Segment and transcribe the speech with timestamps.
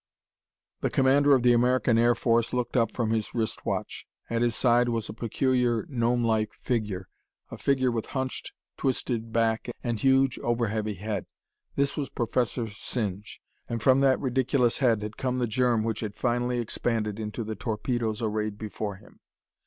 [0.79, 4.07] The Commander of the American Air Force looked up from his wrist watch.
[4.31, 7.07] At his side was a peculiar gnomelike figure,
[7.51, 11.27] a figure with hunched, twisted back and huge, over heavy head.
[11.75, 16.15] This was Professor Singe, and from that ridiculous head had come the germ which had
[16.15, 19.19] finally expanded into the torpedoes arrayed before him.